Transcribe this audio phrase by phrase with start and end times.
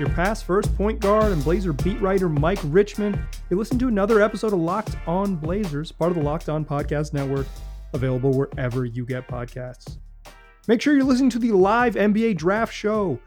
[0.00, 3.16] Your past first point guard and Blazer beat writer Mike Richman.
[3.48, 7.12] You listen to another episode of Locked On Blazers, part of the Locked On Podcast
[7.12, 7.46] Network,
[7.92, 9.98] available wherever you get podcasts.
[10.66, 13.20] Make sure you're listening to the live NBA Draft Show,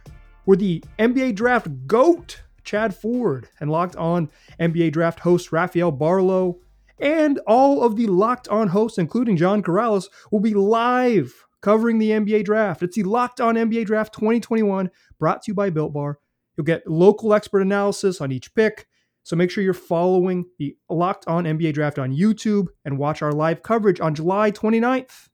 [0.43, 4.29] where the NBA Draft GOAT, Chad Ford, and Locked On
[4.59, 6.57] NBA Draft host Rafael Barlowe,
[6.99, 12.11] and all of the Locked On hosts, including John Corrales, will be live covering the
[12.11, 12.83] NBA Draft.
[12.83, 16.19] It's the Locked On NBA Draft 2021, brought to you by Built Bar.
[16.57, 18.87] You'll get local expert analysis on each pick.
[19.23, 23.31] So make sure you're following the Locked On NBA Draft on YouTube and watch our
[23.31, 25.29] live coverage on July 29th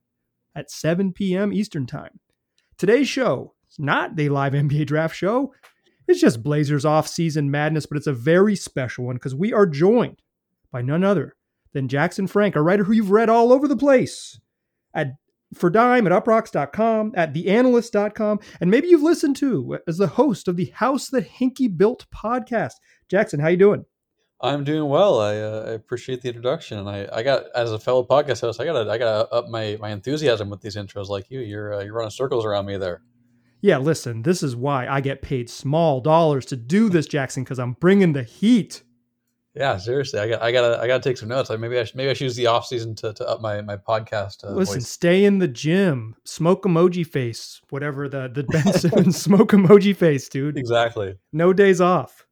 [0.56, 1.54] at 7 p.m.
[1.54, 2.20] Eastern Time.
[2.78, 5.54] Today's show is not the live NBA Draft show.
[6.08, 10.22] It's just Blazers off-season madness, but it's a very special one because we are joined
[10.72, 11.36] by none other
[11.72, 14.40] than Jackson Frank, a writer who you've read all over the place
[14.94, 15.14] at
[15.54, 20.56] for dime at uproxx.com, at theanalyst.com, and maybe you've listened to as the host of
[20.56, 22.74] the House That Hinkie Built podcast.
[23.10, 23.86] Jackson, how you doing?
[24.42, 25.22] I'm doing well.
[25.22, 28.60] I, uh, I appreciate the introduction, and I, I got as a fellow podcast host,
[28.60, 31.08] I got I got to up my, my enthusiasm with these intros.
[31.08, 33.02] Like you, you're uh, you're running circles around me there.
[33.62, 37.60] Yeah, listen, this is why I get paid small dollars to do this, Jackson, because
[37.60, 38.84] I'm bringing the heat.
[39.56, 41.50] Yeah, seriously, I got I gotta I gotta take some notes.
[41.50, 43.62] Like maybe I should, maybe I should use the off season to, to up my
[43.62, 44.44] my podcast.
[44.44, 44.90] Uh, Listen, voice.
[44.90, 50.28] stay in the gym, smoke emoji face, whatever the the Ben Simmons smoke emoji face,
[50.28, 50.58] dude.
[50.58, 51.16] Exactly.
[51.32, 52.26] No days off.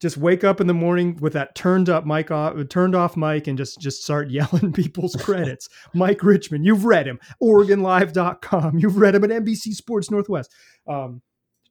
[0.00, 3.46] Just wake up in the morning with that turned up mic off, turned off mic,
[3.46, 5.68] and just just start yelling people's credits.
[5.94, 7.20] Mike Richman, you've read him.
[7.40, 8.78] OregonLive.com.
[8.80, 10.52] You've read him at NBC Sports Northwest.
[10.88, 11.22] Um,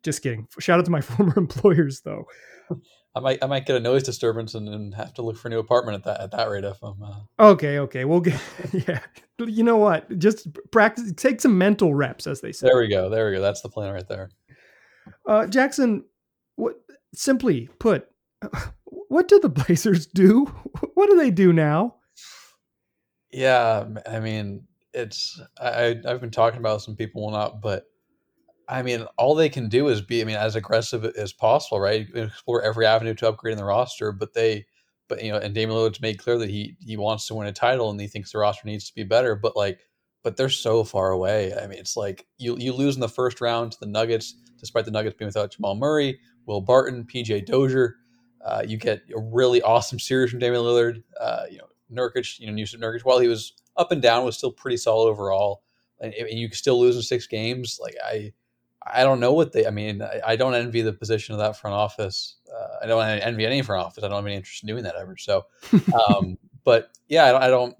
[0.01, 0.47] just kidding.
[0.59, 2.23] Shout out to my former employers, though.
[3.13, 5.51] I might I might get a noise disturbance and, and have to look for a
[5.51, 7.01] new apartment at that at that rate if I'm.
[7.03, 7.51] Uh...
[7.51, 8.39] Okay, okay, we'll get
[8.87, 8.99] yeah.
[9.37, 10.17] You know what?
[10.19, 11.11] Just practice.
[11.17, 12.67] Take some mental reps, as they say.
[12.67, 13.09] There we go.
[13.09, 13.41] There we go.
[13.41, 14.29] That's the plan right there.
[15.27, 16.05] Uh, Jackson,
[16.55, 16.75] what?
[17.13, 18.07] Simply put,
[18.85, 20.45] what do the Blazers do?
[20.93, 21.95] What do they do now?
[23.31, 27.85] Yeah, I mean, it's I I've been talking about some people will not, but
[28.71, 32.07] I mean, all they can do is be, I mean, as aggressive as possible, right?
[32.15, 34.65] Explore every avenue to upgrade in the roster, but they,
[35.09, 37.51] but you know, and Damian Lillard's made clear that he he wants to win a
[37.51, 39.81] title and he thinks the roster needs to be better, but like,
[40.23, 41.53] but they're so far away.
[41.53, 44.85] I mean, it's like you you lose in the first round to the Nuggets, despite
[44.85, 47.97] the Nuggets being without Jamal Murray, Will Barton, PJ Dozier.
[48.45, 51.03] Uh, you get a really awesome series from Damian Lillard.
[51.19, 54.37] Uh, you know, Nurkic, you know, Jusuf Nurkic, while he was up and down, was
[54.37, 55.61] still pretty solid overall.
[55.99, 57.77] And, and you still lose in six games.
[57.79, 58.31] Like I,
[58.83, 59.67] I don't know what they.
[59.67, 62.37] I mean, I, I don't envy the position of that front office.
[62.51, 64.03] Uh, I don't envy any front office.
[64.03, 65.17] I don't have any interest in doing that ever.
[65.17, 65.45] So,
[66.09, 67.75] um, but yeah, I don't, I don't.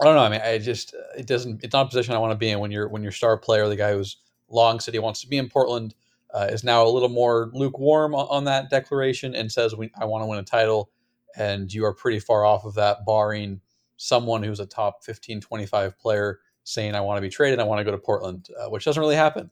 [0.00, 0.22] I don't know.
[0.22, 1.62] I mean, I just it doesn't.
[1.62, 3.68] It's not a position I want to be in when you're when your star player,
[3.68, 4.16] the guy who's
[4.48, 5.94] long said he wants to be in Portland,
[6.32, 10.06] uh, is now a little more lukewarm on, on that declaration and says, we, "I
[10.06, 10.90] want to win a title,"
[11.36, 13.60] and you are pretty far off of that, barring
[13.98, 17.60] someone who's a top 15, 25 player saying, "I want to be traded.
[17.60, 19.50] I want to go to Portland," uh, which doesn't really happen.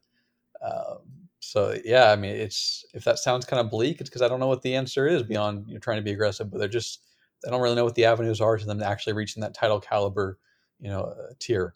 [0.62, 0.98] Um,
[1.40, 4.40] so yeah, I mean, it's if that sounds kind of bleak, it's because I don't
[4.40, 7.04] know what the answer is beyond you know, trying to be aggressive, but they're just
[7.42, 10.38] they don't really know what the avenues are to them actually reaching that title caliber,
[10.78, 11.74] you know, uh, tier.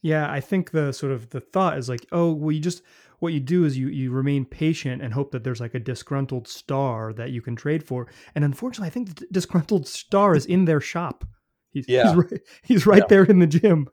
[0.00, 2.82] Yeah, I think the sort of the thought is like, oh, well, you just
[3.20, 6.48] what you do is you you remain patient and hope that there's like a disgruntled
[6.48, 8.08] star that you can trade for.
[8.34, 11.24] And unfortunately, I think the disgruntled star is in their shop.
[11.70, 12.08] He's yeah.
[12.08, 13.06] he's right, he's right yeah.
[13.08, 13.88] there in the gym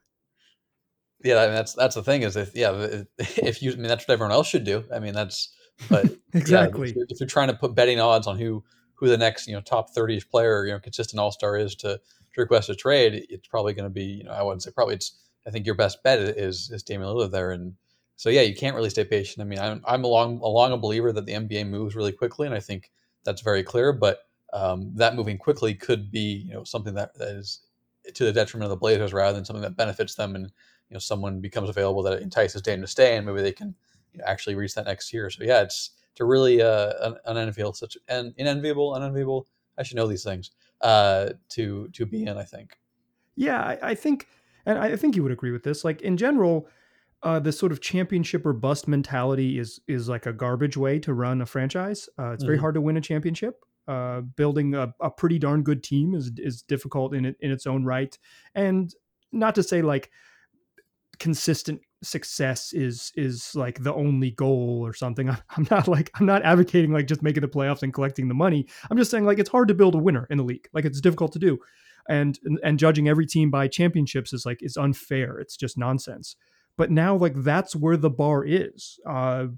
[1.22, 4.06] yeah, I mean, that's that's the thing is if yeah, if you I mean that's
[4.06, 4.84] what everyone else should do.
[4.92, 5.52] I mean that's
[5.88, 8.64] but exactly yeah, if, you're, if, you're, trying to put betting odds on who
[8.94, 11.98] who the next you know top 30 player you know consistent all star is to,
[12.34, 14.94] to request a trade, it's probably going to be you know I wouldn't say probably
[14.94, 17.74] it's I think your best bet is is Damian Lillard there and
[18.16, 19.42] so yeah you can't really stay patient.
[19.42, 22.54] I mean I'm I'm along along a believer that the NBA moves really quickly and
[22.54, 22.90] I think
[23.24, 24.20] that's very clear, but
[24.52, 27.60] um, that moving quickly could be you know something that, that is
[28.14, 30.50] to the detriment of the Blazers rather than something that benefits them and
[30.90, 33.74] you know someone becomes available that entices Dame to stay, and maybe they can
[34.12, 35.30] you know, actually reach that next year.
[35.30, 39.46] So yeah, it's to really uh, an, unenviable such an inenviable, unenviable.
[39.78, 40.50] I should know these things
[40.80, 42.36] uh, to to be in.
[42.36, 42.76] I think.
[43.36, 44.26] Yeah, I, I think,
[44.66, 45.84] and I think you would agree with this.
[45.84, 46.68] Like in general,
[47.22, 51.14] uh, the sort of championship or bust mentality is is like a garbage way to
[51.14, 52.08] run a franchise.
[52.18, 52.62] Uh, it's very mm-hmm.
[52.62, 53.64] hard to win a championship.
[53.88, 57.66] Uh, building a, a, pretty darn good team is is difficult in it in its
[57.66, 58.18] own right,
[58.54, 58.94] and
[59.32, 60.10] not to say like
[61.20, 65.28] consistent success is is like the only goal or something.
[65.56, 68.66] I'm not like I'm not advocating like just making the playoffs and collecting the money.
[68.90, 70.68] I'm just saying like it's hard to build a winner in the league.
[70.72, 71.58] Like it's difficult to do.
[72.08, 75.38] And and judging every team by championships is like is unfair.
[75.38, 76.34] It's just nonsense.
[76.76, 78.98] But now like that's where the bar is.
[79.06, 79.48] Uh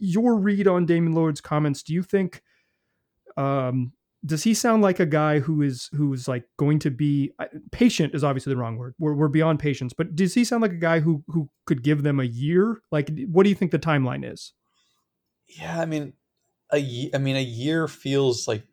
[0.00, 2.42] your read on Damian Lillard's comments, do you think
[3.36, 3.92] um,
[4.26, 7.32] does he sound like a guy who is who's like going to be
[7.70, 10.72] patient is obviously the wrong word we're, we're beyond patience but does he sound like
[10.72, 13.78] a guy who who could give them a year like what do you think the
[13.78, 14.52] timeline is
[15.46, 16.12] yeah i mean
[16.72, 18.64] a i mean a year feels like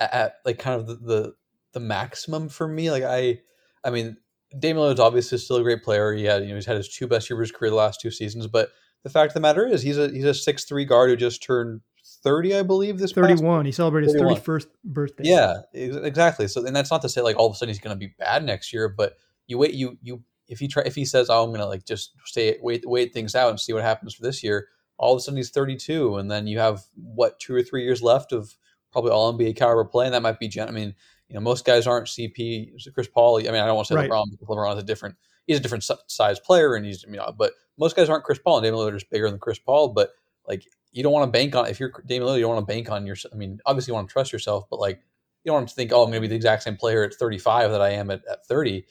[0.00, 1.34] at like kind of the the,
[1.74, 3.38] the maximum for me like i
[3.84, 4.16] i mean
[4.58, 6.14] Damian is obviously still a great player.
[6.14, 8.00] He had, you know, he's had his two best years of his career the last
[8.00, 8.46] two seasons.
[8.46, 8.70] But
[9.02, 11.42] the fact of the matter is, he's a he's a six three guard who just
[11.42, 11.82] turned
[12.22, 12.98] 30, I believe.
[12.98, 13.66] This 31.
[13.66, 14.34] He celebrated 31.
[14.34, 15.24] his 31st birthday.
[15.26, 16.48] Yeah, exactly.
[16.48, 18.14] So, and that's not to say like all of a sudden he's going to be
[18.18, 19.16] bad next year, but
[19.46, 21.84] you wait, you, you, if he try, if he says, oh, I'm going to like
[21.84, 25.18] just stay, wait, wait things out and see what happens for this year, all of
[25.18, 26.16] a sudden he's 32.
[26.16, 28.54] And then you have what, two or three years left of
[28.92, 30.06] probably all NBA caliber play.
[30.06, 30.94] And that might be, gen- I mean,
[31.28, 33.38] you know, most guys aren't CP, Chris Paul.
[33.38, 34.10] I mean, I don't want to say right.
[34.10, 35.16] LeBron, because LeBron is a different,
[35.46, 38.58] he's a different size player and he's, you know, but most guys aren't Chris Paul
[38.58, 40.10] and Damian Lillard is bigger than Chris Paul, but
[40.48, 42.74] like you don't want to bank on if you're Damian Lillard, you don't want to
[42.74, 43.16] bank on your.
[43.32, 45.00] I mean, obviously you want to trust yourself, but like
[45.44, 47.14] you don't want to think, oh, I'm going to be the exact same player at
[47.14, 48.84] 35 that I am at, at 30.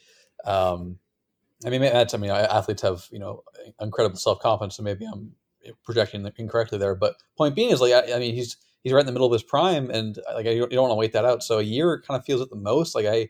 [0.44, 0.98] Um,
[1.66, 2.14] I mean, that's.
[2.14, 3.42] I mean, athletes have you know
[3.80, 5.32] incredible self confidence, so maybe I'm
[5.84, 6.94] projecting incorrectly there.
[6.94, 9.32] But point being is like, I, I, mean, he's he's right in the middle of
[9.32, 11.42] his prime, and like you don't, don't want to wait that out.
[11.42, 12.94] So a year kind of feels at the most.
[12.94, 13.28] Like I,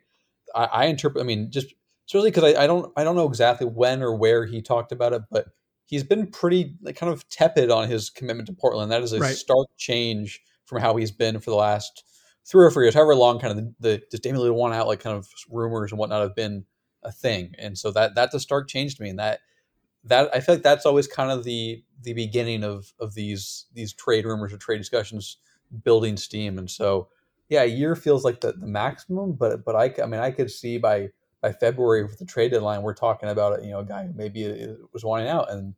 [0.54, 1.22] I, I interpret.
[1.22, 1.68] I mean, just
[2.06, 5.14] especially because I, I don't I don't know exactly when or where he talked about
[5.14, 5.46] it, but
[5.88, 8.92] he's been pretty like, kind of tepid on his commitment to Portland.
[8.92, 9.34] That is a right.
[9.34, 12.04] stark change from how he's been for the last
[12.46, 14.86] three or four years, however long kind of the, the does Damian Lillard want out
[14.86, 16.64] like kind of rumors and whatnot have been
[17.02, 17.54] a thing.
[17.58, 19.10] And so that that's a stark change to me.
[19.10, 19.40] And that
[20.04, 23.94] that I feel like that's always kind of the the beginning of of these these
[23.94, 25.38] trade rumors or trade discussions
[25.84, 26.58] building steam.
[26.58, 27.08] And so
[27.48, 30.50] yeah, a year feels like the, the maximum, but but I I mean I could
[30.50, 31.08] see by
[31.40, 34.46] by February with the trade deadline, we're talking about you know a guy who maybe
[34.46, 35.74] uh, was wanting out and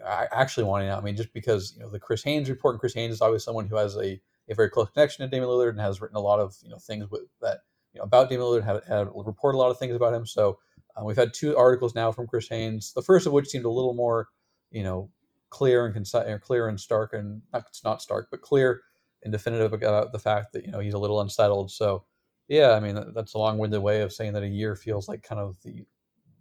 [0.00, 1.00] know, actually wanting out.
[1.00, 3.44] I mean, just because you know the Chris Haynes report, and Chris Haynes is always
[3.44, 6.20] someone who has a, a very close connection to Damian Lillard and has written a
[6.20, 7.58] lot of you know things with that
[7.92, 10.26] you know about Damian Lillard, had, had reported a lot of things about him.
[10.26, 10.58] So
[10.96, 12.92] um, we've had two articles now from Chris Haynes.
[12.92, 14.28] The first of which seemed a little more
[14.70, 15.10] you know
[15.50, 18.82] clear and concise, clear and stark, and not not stark, but clear
[19.22, 21.70] and definitive about the fact that you know he's a little unsettled.
[21.70, 22.04] So
[22.48, 25.40] yeah, I mean that's a long-winded way of saying that a year feels like kind
[25.40, 25.84] of the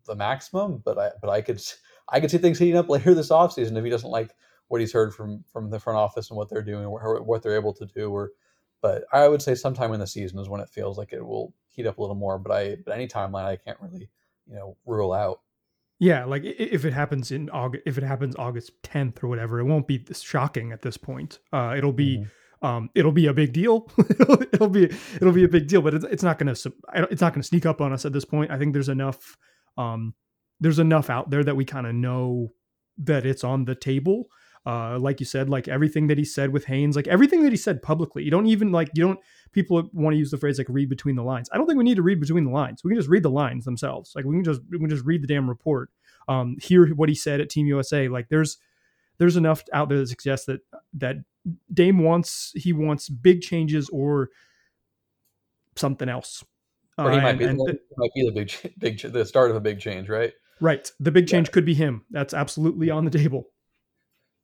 [0.06, 1.62] the maximum, but I but I could
[2.12, 4.36] I could see things heating up later this offseason if he doesn't like
[4.68, 7.56] what he's heard from from the front office and what they're doing or what they're
[7.56, 8.12] able to do.
[8.12, 8.32] Or,
[8.82, 11.54] but I would say sometime in the season is when it feels like it will
[11.70, 12.38] heat up a little more.
[12.38, 14.10] But I but any timeline I can't really
[14.48, 15.42] you know rule out.
[16.00, 19.66] Yeah, like if it happens in August, if it happens August 10th or whatever, it
[19.66, 21.40] won't be shocking at this point.
[21.54, 22.18] Uh, it'll be.
[22.18, 22.30] Mm-hmm
[22.64, 23.90] um, it'll be a big deal.
[24.54, 24.86] it'll be
[25.16, 26.74] it'll be a big deal, but it's, it's not going to
[27.10, 28.52] it's not to sneak up on us at this point.
[28.52, 29.36] I think there's enough
[29.78, 30.14] um,
[30.62, 32.54] there's enough out there that we kind of know
[33.00, 34.28] that it's on the table.
[34.64, 37.58] Uh, like you said, like everything that he said with Haynes, like everything that he
[37.58, 38.24] said publicly.
[38.24, 39.20] You don't even like you don't
[39.52, 41.50] people want to use the phrase like read between the lines.
[41.52, 42.84] I don't think we need to read between the lines.
[42.84, 44.14] We can just read the lines themselves.
[44.16, 45.90] Like we can just we can just read the damn report.
[46.28, 48.08] Um, hear what he said at Team USA.
[48.08, 48.60] Like there's
[49.18, 50.62] there's enough out there that suggests that
[50.94, 51.16] that
[51.74, 54.30] Dame wants he wants big changes or
[55.76, 56.44] something else.
[57.00, 59.60] Or he uh, might, be, the, might be the big big the start of a
[59.60, 60.34] big change, right?
[60.62, 60.90] Right.
[61.00, 61.54] The big change yeah.
[61.54, 62.06] could be him.
[62.12, 63.48] That's absolutely on the table.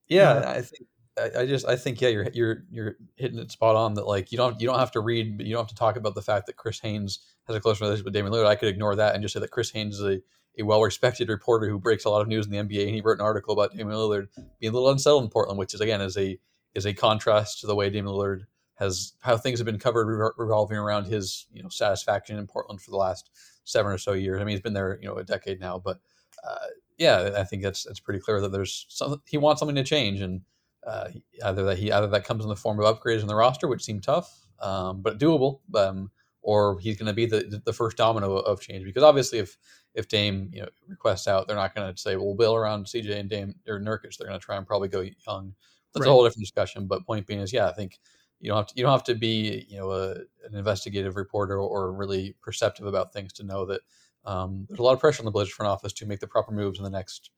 [0.08, 3.52] Yeah, uh, I think I, I just I think yeah, you're you're you're hitting it
[3.52, 5.76] spot on that like you don't you don't have to read you don't have to
[5.76, 8.48] talk about the fact that Chris Haynes has a close relationship with Damian Lillard.
[8.48, 10.22] I could ignore that and just say that Chris Haynes is a
[10.60, 13.02] a well respected reporter who breaks a lot of news in the NBA, and he
[13.02, 14.28] wrote an article about Damian Lillard
[14.60, 16.40] being a little unsettled in Portland, which is again is a
[16.74, 18.46] is a contrast to the way Damian Lillard
[18.76, 22.92] has how things have been covered revolving around his you know satisfaction in Portland for
[22.92, 23.30] the last
[23.68, 24.42] seven or so years.
[24.42, 26.00] I mean, he's been there you know a decade now, but
[26.48, 29.84] uh, yeah, I think that's it's pretty clear that there's some he wants something to
[29.84, 30.42] change, and
[30.86, 31.10] uh,
[31.46, 33.84] either that he either that comes in the form of upgrades in the roster, which
[33.84, 38.36] seem tough um, but doable, um, or he's going to be the the first domino
[38.38, 38.86] of change.
[38.86, 39.58] Because obviously, if
[39.94, 42.86] if Dame you know requests out, they're not going to say, "Well, we'll build around
[42.86, 45.54] CJ and Dame or Nurkic." They're going to try and probably go young.
[45.94, 46.10] That's right.
[46.10, 46.88] a whole different discussion.
[46.88, 48.00] But point being is, yeah, I think
[48.40, 51.60] you don't have to you don't have to be you know a, an investigative reporter
[51.60, 53.82] or really perceptive about things to know that
[54.26, 56.52] um, there's a lot of pressure on the Blazers front office to make the proper
[56.52, 57.32] moves in the next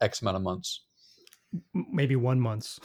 [0.00, 0.82] X amount of months.
[1.72, 2.78] Maybe one month.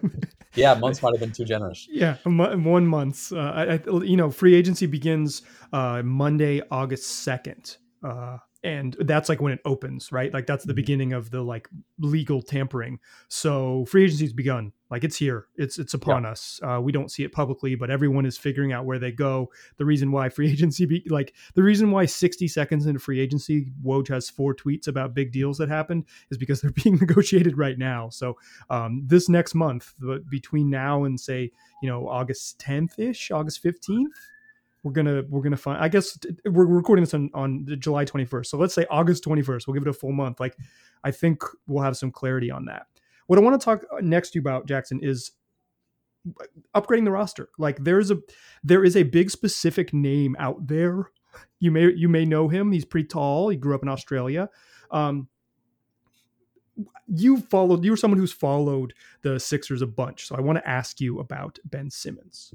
[0.54, 1.86] yeah, months might have been too generous.
[1.90, 3.32] Yeah, one month.
[3.32, 7.76] Uh, I, you know, free agency begins uh, Monday, August second.
[8.02, 10.32] Uh, and that's like when it opens, right?
[10.32, 10.76] Like that's the mm-hmm.
[10.76, 13.00] beginning of the like legal tampering.
[13.28, 14.72] So free agency's begun.
[14.88, 15.46] Like it's here.
[15.56, 16.30] It's it's upon yeah.
[16.30, 16.60] us.
[16.62, 19.50] Uh, we don't see it publicly, but everyone is figuring out where they go.
[19.78, 23.72] The reason why free agency, be, like the reason why 60 seconds into free agency,
[23.84, 27.78] Woj has four tweets about big deals that happened is because they're being negotiated right
[27.78, 28.10] now.
[28.10, 28.36] So
[28.70, 29.94] um, this next month,
[30.30, 31.50] between now and say
[31.82, 34.06] you know August 10th ish, August 15th
[34.82, 38.58] we're gonna we're gonna find i guess we're recording this on on july 21st so
[38.58, 40.40] let's say august 21st we'll give it a full month.
[40.40, 40.56] Like
[41.04, 42.86] i think we'll have some clarity on that.
[43.26, 45.32] What i want to talk next to you about jackson is
[46.74, 47.48] upgrading the roster.
[47.58, 48.18] Like there's a
[48.62, 51.10] there is a big specific name out there.
[51.58, 52.72] You may you may know him.
[52.72, 53.48] He's pretty tall.
[53.48, 54.48] He grew up in australia.
[54.90, 55.28] Um
[57.06, 60.26] you followed you're someone who's followed the sixers a bunch.
[60.26, 62.54] So i want to ask you about ben simmons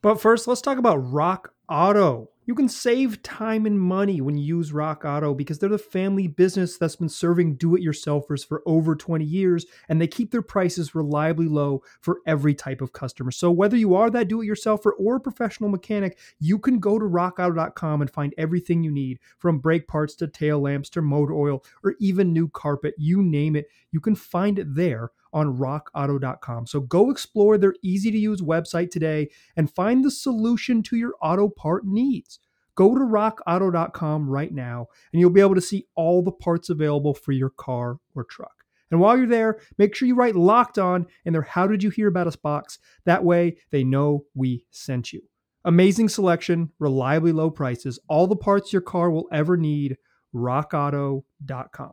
[0.00, 2.30] but first, let's talk about Rock Auto.
[2.46, 6.28] You can save time and money when you use Rock Auto because they're the family
[6.28, 10.40] business that's been serving do it yourselfers for over 20 years and they keep their
[10.40, 13.30] prices reliably low for every type of customer.
[13.30, 16.98] So, whether you are that do it yourselfer or a professional mechanic, you can go
[16.98, 21.34] to rockauto.com and find everything you need from brake parts to tail lamps to motor
[21.34, 22.94] oil or even new carpet.
[22.96, 26.66] You name it, you can find it there on rockauto.com.
[26.66, 31.14] So go explore their easy to use website today and find the solution to your
[31.20, 32.38] auto part needs.
[32.74, 37.14] Go to rockauto.com right now and you'll be able to see all the parts available
[37.14, 38.64] for your car or truck.
[38.90, 41.90] And while you're there, make sure you write locked on in their How Did You
[41.90, 42.78] Hear About Us box.
[43.04, 45.22] That way they know we sent you.
[45.64, 49.98] Amazing selection, reliably low prices, all the parts your car will ever need.
[50.34, 51.92] RockAuto.com.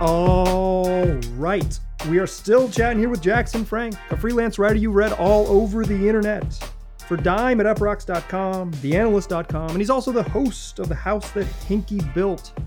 [0.00, 1.04] All
[1.36, 1.78] right.
[2.08, 5.84] We are still chatting here with Jackson Frank, a freelance writer you read all over
[5.84, 6.58] the internet.
[7.06, 12.14] For Dime at uproxx.com, theanalyst.com, and he's also the host of The House That Hinkie
[12.14, 12.58] Built.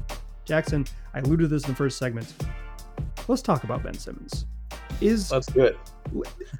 [0.45, 0.85] Jackson,
[1.15, 2.31] I alluded to this in the first segment.
[3.27, 4.45] Let's talk about Ben Simmons.
[5.01, 5.77] Is Let's do it.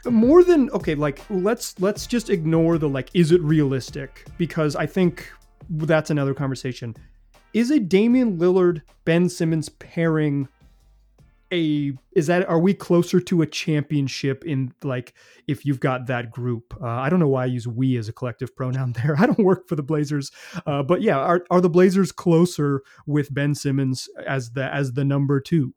[0.06, 4.88] More than okay, like let's let's just ignore the like is it realistic because I
[4.88, 5.32] think
[5.70, 6.96] that's another conversation.
[7.53, 10.48] Is a Damian Lillard Ben Simmons pairing
[11.53, 15.13] a is that are we closer to a championship in like
[15.48, 18.13] if you've got that group uh, i don't know why i use we as a
[18.13, 20.31] collective pronoun there i don't work for the blazers
[20.65, 25.05] uh, but yeah are, are the blazers closer with ben simmons as the as the
[25.05, 25.74] number two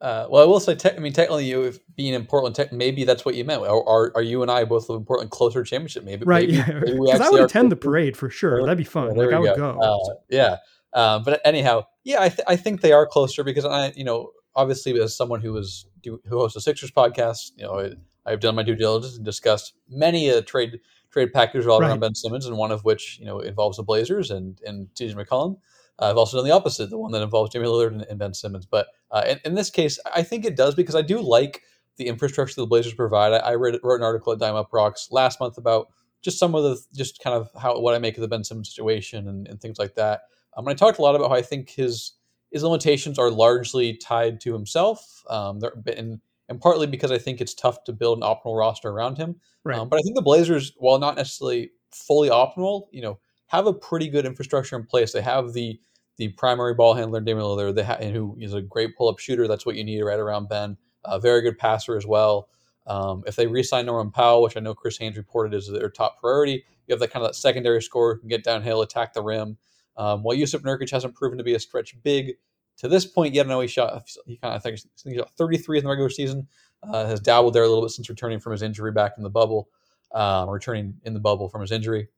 [0.00, 3.04] uh, well, I will say, te- I mean, technically, you being in Portland, te- maybe
[3.04, 3.60] that's what you meant.
[3.60, 6.04] Are, are, are you and I both live in Portland closer championship?
[6.04, 6.48] Maybe, right?
[6.48, 8.62] Maybe, yeah, because I would attend the parade for sure.
[8.62, 9.14] That'd be fun.
[9.14, 9.74] like I would go.
[9.74, 9.78] go.
[9.78, 10.56] Uh, yeah,
[10.94, 14.30] uh, but anyhow, yeah, I, th- I think they are closer because I, you know,
[14.54, 17.92] obviously as someone who was who hosts a Sixers podcast, you know,
[18.26, 20.80] I, have done my due diligence and discussed many a trade
[21.10, 21.88] trade package all right.
[21.88, 25.14] around Ben Simmons, and one of which you know involves the Blazers and and CJ
[25.14, 25.58] McCollum.
[25.98, 28.32] Uh, I've also done the opposite, the one that involves Jimmy Lillard and, and Ben
[28.32, 28.66] Simmons.
[28.66, 31.62] But uh, in, in, this case, I think it does because I do like
[31.98, 33.34] the infrastructure the Blazers provide.
[33.34, 35.88] I, I read, wrote an article at Dime UPROXX last month about
[36.22, 38.70] just some of the just kind of how what I make of the Ben Simmons
[38.70, 40.22] situation and, and things like that.
[40.56, 42.12] Um, and I talked a lot about how I think his
[42.50, 45.22] his limitations are largely tied to himself.
[45.28, 45.60] Um,
[45.96, 49.36] and, and partly because I think it's tough to build an optimal roster around him.
[49.64, 49.78] Right.
[49.78, 53.72] Um, but I think the Blazers, while not necessarily fully optimal, you know, have a
[53.72, 55.12] pretty good infrastructure in place.
[55.12, 55.78] They have the
[56.16, 59.48] the primary ball handler, Damian Lillard, they ha- who is a great pull up shooter.
[59.48, 60.76] That's what you need right around Ben.
[61.06, 62.50] A very good passer as well.
[62.86, 66.20] Um, if they re-sign Norman Powell, which I know Chris Haynes reported is their top
[66.20, 69.22] priority, you have that kind of that secondary scorer who can get downhill, attack the
[69.22, 69.56] rim.
[70.00, 72.36] Um, while Jusuf Nurkic hasn't proven to be a stretch big,
[72.80, 73.46] to this point yet.
[73.46, 74.08] I know he shot.
[74.26, 76.48] He kind of I think he shot 33 in the regular season.
[76.82, 79.28] Uh, has dabbled there a little bit since returning from his injury back in the
[79.28, 79.68] bubble,
[80.14, 82.08] um, returning in the bubble from his injury.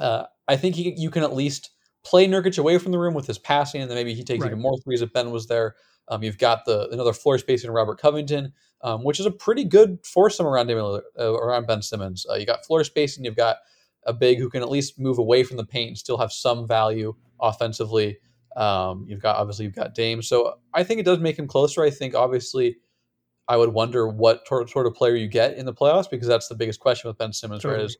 [0.00, 1.70] Uh, I think he, you can at least
[2.02, 4.48] play Nurkic away from the rim with his passing, and then maybe he takes right.
[4.48, 5.76] even more threes if Ben was there.
[6.08, 10.00] Um, you've got the another floor spacing Robert Covington, um, which is a pretty good
[10.04, 12.26] foursome around uh, around Ben Simmons.
[12.28, 13.58] Uh, you got floor spacing, you've got
[14.04, 16.66] a big who can at least move away from the paint and still have some
[16.66, 18.18] value offensively.
[18.56, 21.82] Um, you've got obviously you've got Dame, so I think it does make him closer.
[21.82, 22.78] I think obviously
[23.46, 26.54] I would wonder what sort of player you get in the playoffs because that's the
[26.54, 27.62] biggest question with Ben Simmons.
[27.62, 27.80] Totally.
[27.80, 27.96] Right, is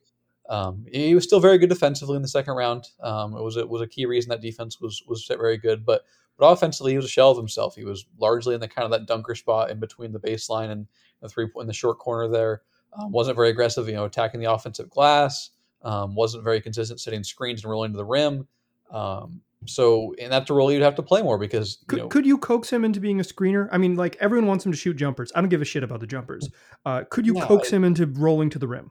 [0.48, 2.88] um, he was still very good defensively in the second round.
[3.00, 6.02] Um, it was it was a key reason that defense was was very good, but
[6.36, 7.76] but offensively he was a shell of himself.
[7.76, 10.86] He was largely in the kind of that dunker spot in between the baseline and
[11.20, 12.62] the three in the short corner there.
[12.98, 15.50] Um, wasn't very aggressive, you know, attacking the offensive glass.
[15.82, 18.46] Um, wasn't very consistent setting screens and rolling to the rim.
[18.90, 22.08] Um, so, and that's a role you'd have to play more because could you know,
[22.08, 23.68] could you coax him into being a screener?
[23.70, 25.32] I mean, like everyone wants him to shoot jumpers.
[25.34, 26.48] I don't give a shit about the jumpers.
[26.84, 28.90] Uh, could you coax him into rolling to the rim?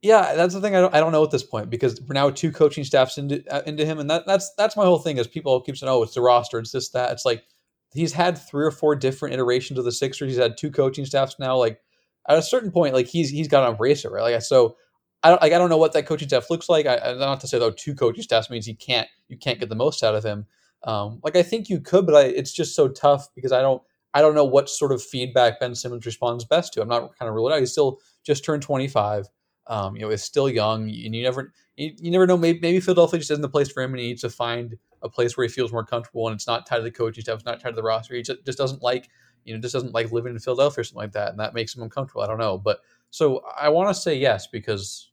[0.00, 0.76] Yeah, that's the thing.
[0.76, 3.42] I don't, I don't know at this point because we're now two coaching staffs into
[3.52, 5.18] uh, into him, and that that's that's my whole thing.
[5.18, 7.44] Is people keep saying, "Oh, it's the roster, it's this that." It's like
[7.92, 10.30] he's had three or four different iterations of the Sixers.
[10.30, 11.56] He's had two coaching staffs now.
[11.56, 11.80] Like
[12.28, 14.22] at a certain point, like he's he's got to embrace it, right?
[14.22, 14.76] Like so,
[15.22, 16.86] I don't like I don't know what that coaching staff looks like.
[16.86, 19.74] I, not to say though two coaching staffs means he can't you can't get the
[19.74, 20.46] most out of him.
[20.84, 23.82] Um, like I think you could, but I, it's just so tough because I don't
[24.14, 26.82] I don't know what sort of feedback Ben Simmons responds best to.
[26.82, 27.60] I'm not kind of ruling out.
[27.60, 29.26] He's still just turned 25.
[29.66, 32.38] Um, you know, is still young, and you never you, you never know.
[32.38, 35.10] Maybe, maybe Philadelphia just isn't the place for him, and he needs to find a
[35.10, 37.44] place where he feels more comfortable, and it's not tied to the coaching staff, it's
[37.44, 38.14] not tied to the roster.
[38.14, 39.10] He just, just doesn't like
[39.44, 41.76] you know just doesn't like living in Philadelphia or something like that, and that makes
[41.76, 42.22] him uncomfortable.
[42.22, 45.07] I don't know, but so I want to say yes because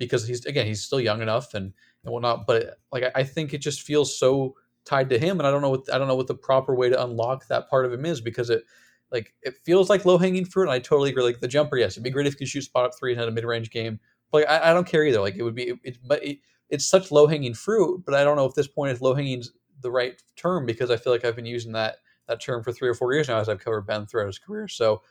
[0.00, 3.54] because he's again he's still young enough and and whatnot, but like I, I think
[3.54, 6.16] it just feels so tied to him, and I don't know what I don't know
[6.16, 8.64] what the proper way to unlock that part of him is because it
[9.12, 10.64] like it feels like low hanging fruit.
[10.64, 11.22] And I totally agree.
[11.22, 13.20] Like the jumper, yes, it'd be great if you could shoot spot up three and
[13.20, 14.00] had a mid range game.
[14.32, 15.20] But like, I, I, don't care either.
[15.20, 16.38] Like it would be, it, but it,
[16.68, 18.04] it's such low hanging fruit.
[18.06, 19.42] But I don't know if this point is low hanging
[19.80, 21.96] the right term because I feel like I've been using that
[22.28, 24.68] that term for three or four years now as I've covered Ben throughout his career.
[24.68, 25.02] So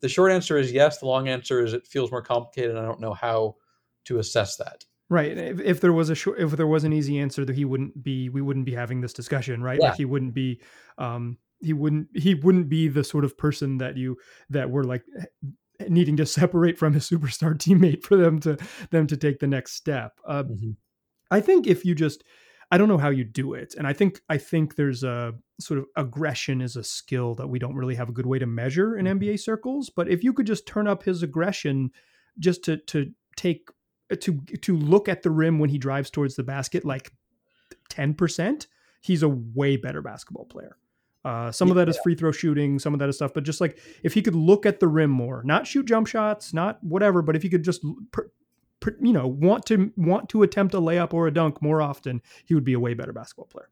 [0.00, 0.98] the short answer is yes.
[0.98, 2.76] The long answer is it feels more complicated.
[2.76, 3.56] I don't know how
[4.06, 4.84] to assess that.
[5.08, 5.36] Right.
[5.36, 8.02] If, if there was a short, if there was an easy answer, that he wouldn't
[8.02, 9.78] be, we wouldn't be having this discussion, right?
[9.80, 9.90] Yeah.
[9.90, 10.60] Like he wouldn't be,
[10.98, 14.16] um, he wouldn't, he wouldn't be the sort of person that you
[14.50, 15.04] that we're like
[15.88, 18.58] needing to separate from his superstar teammate for them to
[18.90, 20.18] them to take the next step.
[20.26, 20.70] Uh, mm-hmm.
[21.30, 22.24] I think if you just,
[22.70, 25.78] I don't know how you do it, and I think I think there's a sort
[25.78, 28.96] of aggression is a skill that we don't really have a good way to measure
[28.96, 29.18] in mm-hmm.
[29.18, 29.88] NBA circles.
[29.88, 31.90] But if you could just turn up his aggression,
[32.38, 33.68] just to to take
[34.14, 37.12] to to look at the rim when he drives towards the basket like
[37.90, 38.66] 10%,
[39.00, 40.76] he's a way better basketball player.
[41.24, 43.42] Uh, some yeah, of that is free throw shooting, some of that is stuff, but
[43.42, 46.78] just like if he could look at the rim more, not shoot jump shots, not
[46.84, 48.30] whatever, but if he could just, per,
[48.78, 52.22] per, you know, want to want to attempt a layup or a dunk more often,
[52.44, 53.68] he would be a way better basketball player.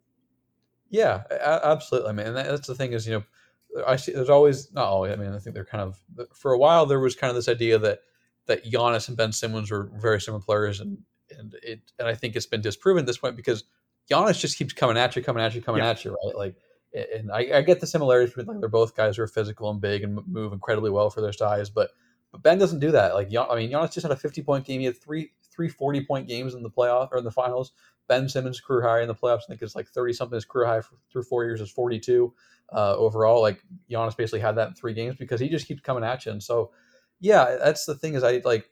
[0.91, 2.11] Yeah, absolutely.
[2.11, 5.13] I mean, that's the thing is, you know, I see there's always not always.
[5.13, 7.49] I mean, I think they're kind of for a while there was kind of this
[7.49, 8.01] idea that
[8.47, 10.99] that Giannis and Ben Simmons were very similar players, and
[11.39, 13.65] and it and I think it's been disproven at this point because
[14.11, 15.91] Giannis just keeps coming at you, coming at you, coming yeah.
[15.91, 16.37] at you, right?
[16.37, 16.57] Like,
[16.93, 19.81] and I, I, get the similarities between like they're both guys who are physical and
[19.81, 21.91] big and move incredibly well for their size, but
[22.35, 23.15] but Ben doesn't do that.
[23.15, 24.81] Like, I mean, Giannis just had a 50 point game.
[24.81, 27.73] He had three three 40 point games in the playoff or in the finals.
[28.09, 30.35] Ben Simmons' career high in the playoffs, I think, is like 30 something.
[30.35, 32.35] His career high for, through four years is 42
[32.73, 33.41] uh, overall.
[33.41, 36.33] Like, Giannis basically had that in three games because he just keeps coming at you.
[36.33, 36.73] And so,
[37.21, 38.69] yeah, that's the thing is I like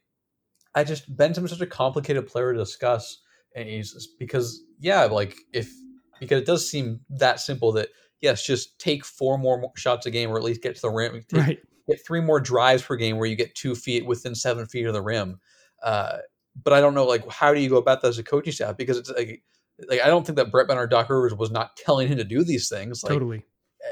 [0.75, 3.21] I just Ben Simmons such a complicated player to discuss,
[3.55, 5.73] and he's because yeah, like if
[6.21, 7.89] because it does seem that simple that
[8.21, 11.25] yes, just take four more shots a game, or at least get to the rim.
[11.29, 11.59] Take, right.
[11.89, 14.95] Get three more drives per game where you get two feet within seven feet of
[14.95, 15.41] the rim.
[15.83, 16.19] Uh,
[16.63, 18.77] but I don't know, like, how do you go about that as a coaching staff?
[18.77, 19.43] Because it's like,
[19.89, 22.25] like I don't think that Brett Bennett or Doc Rivers was not telling him to
[22.25, 23.03] do these things.
[23.03, 23.45] Like, totally.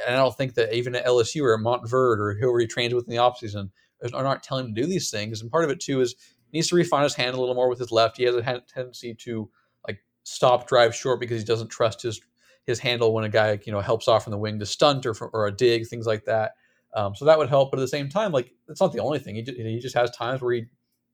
[0.06, 2.94] And I don't think that even at LSU or at Montverde or whoever he trains
[2.94, 3.70] with in the offseason
[4.14, 5.40] are not telling him to do these things.
[5.40, 6.14] And part of it too is
[6.50, 8.16] he needs to refine his hand a little more with his left.
[8.16, 9.50] He has a tendency to
[9.86, 12.20] like stop drive short because he doesn't trust his
[12.66, 15.14] his handle when a guy you know helps off from the wing to stunt or
[15.32, 16.52] or a dig things like that.
[16.94, 19.18] Um, so that would help, but at the same time, like it's not the only
[19.18, 19.36] thing.
[19.36, 20.64] He just, he just has times where he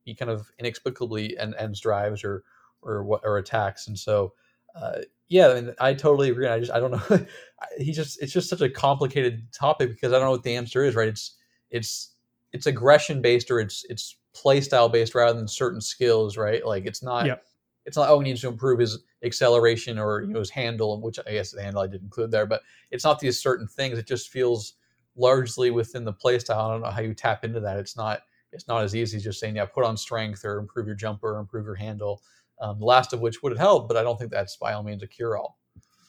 [0.05, 2.45] he kind of inexplicably end, ends drives or
[2.83, 4.33] or what or attacks, and so
[4.75, 6.47] uh, yeah, I mean I totally agree.
[6.47, 7.27] I just I don't know.
[7.79, 10.85] he just it's just such a complicated topic because I don't know what the answer
[10.85, 10.95] is.
[10.95, 11.09] Right?
[11.09, 11.37] It's
[11.71, 12.15] it's
[12.57, 16.65] it's aggression based or it's it's play style based rather than certain skills, right?
[16.65, 17.45] Like it's not yep.
[17.85, 21.19] it's not oh he needs to improve his acceleration or you know his handle, which
[21.27, 23.99] I guess the handle I did include there, but it's not these certain things.
[23.99, 24.75] It just feels
[25.17, 26.61] largely within the play style.
[26.61, 27.77] I don't know how you tap into that.
[27.77, 28.21] It's not
[28.53, 31.37] it's not as easy as just saying, yeah, put on strength or improve your jumper
[31.37, 32.23] or improve your handle.
[32.59, 35.03] Um, the last of which would help, but I don't think that's by all means
[35.03, 35.59] a cure all.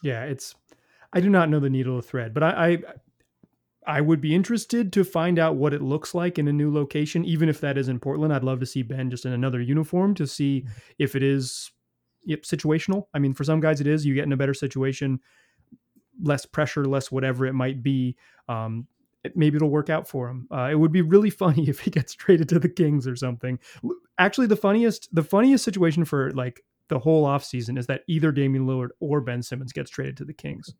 [0.02, 0.54] Yeah, it's
[1.12, 2.78] I do not know the needle of thread, but I, I
[3.88, 7.24] I would be interested to find out what it looks like in a new location,
[7.24, 8.34] even if that is in Portland.
[8.34, 10.72] I'd love to see Ben just in another uniform to see mm-hmm.
[10.98, 11.72] if it is
[12.26, 13.06] yep, situational.
[13.14, 14.04] I mean, for some guys, it is.
[14.04, 15.20] You get in a better situation,
[16.22, 18.16] less pressure, less whatever it might be.
[18.46, 18.86] Um,
[19.34, 20.46] maybe it'll work out for him.
[20.52, 23.58] Uh, it would be really funny if he gets traded to the Kings or something.
[24.18, 28.66] Actually, the funniest, the funniest situation for like the whole offseason is that either Damian
[28.66, 30.74] Lillard or Ben Simmons gets traded to the Kings.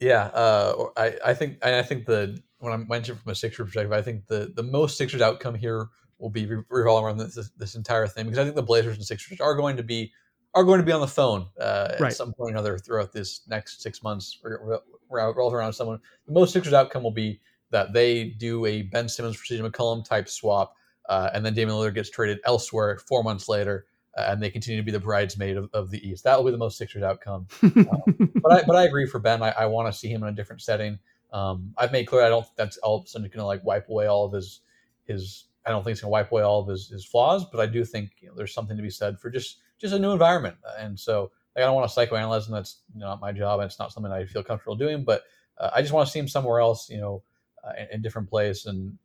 [0.00, 3.92] Yeah, uh, I I think I think the when I mentioned from a Sixers perspective,
[3.92, 8.06] I think the the most Sixers outcome here will be revolving around this, this entire
[8.06, 10.12] thing because I think the Blazers and Sixers are going to be
[10.54, 12.10] are going to be on the phone uh, right.
[12.10, 14.38] at some point or another throughout this next six months.
[14.42, 14.80] we're
[15.10, 16.00] Revolve around someone.
[16.26, 20.04] The most Sixers outcome will be that they do a Ben Simmons for CJ McCollum
[20.04, 20.74] type swap
[21.08, 24.84] uh, and then Damian Lillard gets traded elsewhere four months later, and they continue to
[24.84, 26.24] be the bridesmaid of, of the East.
[26.24, 27.46] That will be the most Sixers outcome.
[27.64, 29.42] Um, but I but I agree for Ben.
[29.42, 30.98] I, I want to see him in a different setting.
[31.32, 33.64] Um, I've made clear I don't think that's all of a sudden going to like
[33.64, 34.60] wipe away all of his
[35.04, 35.44] his.
[35.66, 37.66] I don't think it's going to wipe away all of his, his flaws, but I
[37.66, 40.56] do think you know, there's something to be said for just just a new environment.
[40.78, 42.54] And so like, I don't want to psychoanalyze him.
[42.54, 43.60] That's not my job.
[43.60, 45.04] And it's not something I feel comfortable doing.
[45.04, 45.22] But
[45.58, 47.22] uh, I just want to see him somewhere else, you know,
[47.62, 48.66] uh, in, in different place.
[48.66, 48.98] And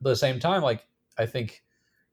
[0.00, 0.86] at the same time, like
[1.18, 1.62] I think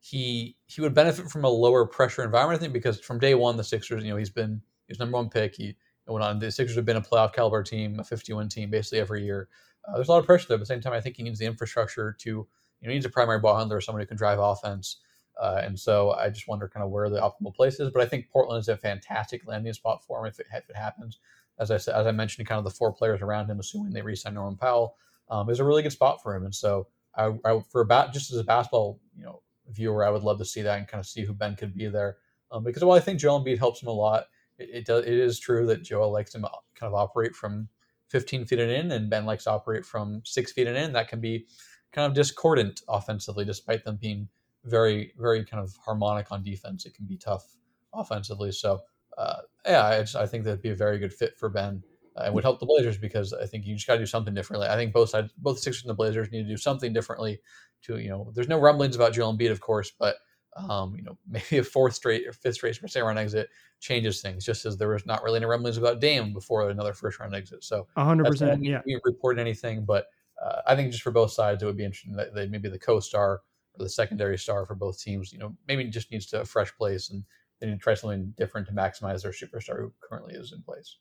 [0.03, 2.59] he he would benefit from a lower pressure environment.
[2.59, 5.29] I think because from day one, the Sixers, you know, he's been he's number one
[5.29, 5.55] pick.
[5.55, 6.39] He went on.
[6.39, 9.47] The Sixers have been a playoff caliber team, a 51 team, basically every year.
[9.87, 10.57] Uh, there's a lot of pressure there.
[10.57, 12.37] But at the same time, I think he needs the infrastructure to, you
[12.83, 14.97] know, he needs a primary ball handler, someone who can drive offense.
[15.41, 17.89] Uh, and so I just wonder kind of where the optimal place is.
[17.89, 20.75] But I think Portland is a fantastic landing spot for him if it, if it
[20.75, 21.19] happens.
[21.59, 24.01] As I said, as I mentioned, kind of the four players around him, assuming they
[24.01, 24.97] re-sign Norman Powell,
[25.29, 26.43] um, is a really good spot for him.
[26.43, 30.23] And so I, I for about just as a basketball, you know, viewer, I would
[30.23, 32.17] love to see that and kind of see who Ben could be there.
[32.51, 34.25] Um, because while I think Joel Embiid helps him a lot,
[34.57, 37.67] it, it does it is true that Joel likes to kind of operate from
[38.09, 40.93] 15 feet and in, and Ben likes to operate from six feet and in.
[40.93, 41.47] That can be
[41.91, 44.27] kind of discordant offensively, despite them being
[44.65, 46.85] very very kind of harmonic on defense.
[46.85, 47.55] It can be tough
[47.93, 48.51] offensively.
[48.51, 48.81] So
[49.17, 51.83] uh, yeah, I, just, I think that'd be a very good fit for Ben.
[52.15, 54.35] Uh, and would help the Blazers because I think you just got to do something
[54.35, 54.67] differently.
[54.67, 57.39] I think both sides, both the Sixers and the Blazers, need to do something differently.
[57.85, 60.17] To you know, there's no rumblings about Joel Embiid, of course, but
[60.55, 63.49] um, you know, maybe a fourth straight or fifth straight first round exit
[63.79, 64.45] changes things.
[64.45, 67.63] Just as there was not really any rumblings about Dame before another first round exit.
[67.63, 70.07] So 100, percent yeah, we report anything, but
[70.43, 72.79] uh, I think just for both sides, it would be interesting that they maybe the
[72.79, 73.41] co-star
[73.73, 75.31] or the secondary star for both teams.
[75.31, 77.23] You know, maybe just needs to a fresh place and
[77.59, 80.97] they need to try something different to maximize their superstar who currently is in place.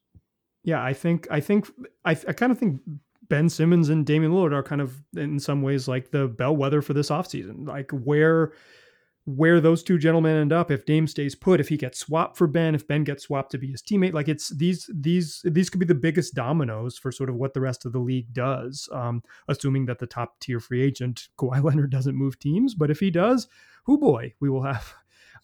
[0.65, 1.69] Yeah, I think I think
[2.05, 2.81] I, I kind of think
[3.29, 6.93] Ben Simmons and Damian Lillard are kind of in some ways like the bellwether for
[6.93, 7.67] this offseason.
[7.67, 8.53] Like where
[9.25, 12.47] where those two gentlemen end up if Dame stays put, if he gets swapped for
[12.49, 15.81] Ben, if Ben gets swapped to be his teammate, like it's these these these could
[15.81, 18.89] be the biggest dominoes for sort of what the rest of the league does.
[18.93, 23.01] Um, assuming that the top tier free agent Kawhi Leonard doesn't move teams, but if
[23.01, 23.49] he does,
[23.85, 24.95] who boy, we will have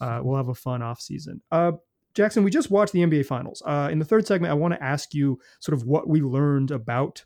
[0.00, 1.40] uh, we'll have a fun offseason.
[1.50, 1.72] Uh,
[2.18, 3.62] Jackson, we just watched the NBA Finals.
[3.64, 6.72] Uh, in the third segment, I want to ask you sort of what we learned
[6.72, 7.24] about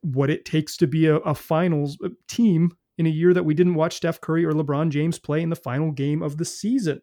[0.00, 3.52] what it takes to be a, a finals uh, team in a year that we
[3.52, 7.02] didn't watch Steph Curry or LeBron James play in the final game of the season.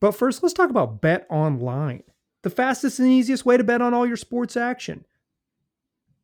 [0.00, 2.02] But first, let's talk about Bet Online,
[2.42, 5.06] the fastest and easiest way to bet on all your sports action.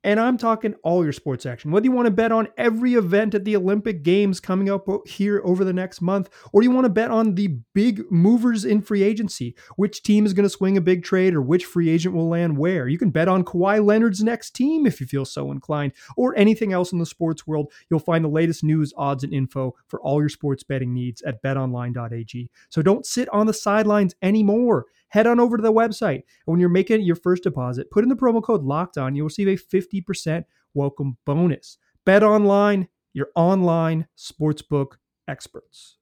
[0.04, 1.72] And I'm talking all your sports action.
[1.72, 5.42] Whether you want to bet on every event at the Olympic Games coming up here
[5.44, 9.02] over the next month, or you want to bet on the big movers in free
[9.02, 12.28] agency, which team is going to swing a big trade or which free agent will
[12.28, 12.86] land where.
[12.86, 16.72] You can bet on Kawhi Leonard's next team if you feel so inclined, or anything
[16.72, 17.72] else in the sports world.
[17.90, 21.42] You'll find the latest news, odds, and info for all your sports betting needs at
[21.42, 22.50] betonline.ag.
[22.70, 26.16] So don't sit on the sidelines anymore head on over to the website.
[26.16, 29.14] And when you're making your first deposit, put in the promo code locked on.
[29.14, 30.44] You'll receive a 50%
[30.74, 31.78] welcome bonus.
[32.04, 34.92] Bet online, your online sportsbook
[35.26, 35.96] experts.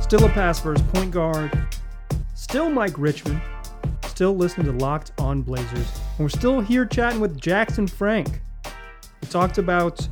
[0.00, 1.50] Still a pass first point guard.
[2.34, 3.40] Still Mike Richman.
[4.06, 6.00] Still listening to Locked On Blazers.
[6.16, 8.40] And we're still here chatting with Jackson Frank.
[9.20, 10.08] We talked about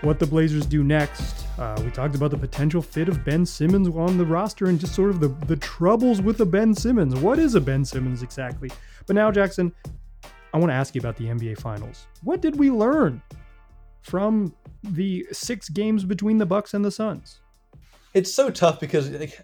[0.00, 3.88] what the Blazers do next uh, we talked about the potential fit of Ben Simmons
[3.88, 7.14] on the roster and just sort of the, the troubles with a Ben Simmons.
[7.16, 8.70] What is a Ben Simmons exactly?
[9.06, 9.72] But now, Jackson,
[10.52, 12.06] I want to ask you about the NBA Finals.
[12.22, 13.22] What did we learn
[14.02, 17.40] from the six games between the Bucks and the Suns?
[18.12, 19.40] It's so tough because like,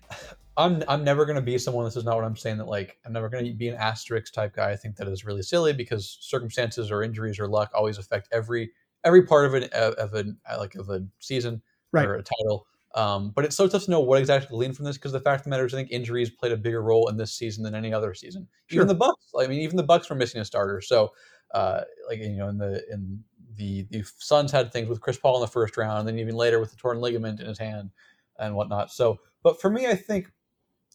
[0.57, 1.85] I'm I'm never going to be someone.
[1.87, 2.59] This is not what I'm saying.
[2.59, 4.71] That like I'm never going to be an asterisk type guy.
[4.71, 8.71] I think that is really silly because circumstances or injuries or luck always affect every
[9.05, 10.25] every part of an of a
[10.59, 12.07] like of a season right.
[12.07, 12.67] or a title.
[12.95, 15.21] Um, but it's so tough to know what exactly to glean from this because the
[15.21, 17.65] fact of the matter is, I think injuries played a bigger role in this season
[17.65, 18.49] than any other season.
[18.67, 18.79] Sure.
[18.79, 20.81] Even the Bucks, I mean, even the Bucks were missing a starter.
[20.83, 21.13] So,
[21.55, 23.25] uh, like you know, in the in
[23.57, 26.35] the the Suns had things with Chris Paul in the first round, and then even
[26.35, 27.91] later with the torn ligament in his hand
[28.39, 28.93] and whatnot.
[28.93, 30.31] So, but for me, I think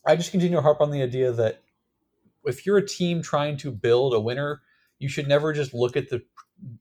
[0.05, 1.63] I just continue to harp on the idea that
[2.45, 4.61] if you're a team trying to build a winner,
[4.99, 6.23] you should never just look at the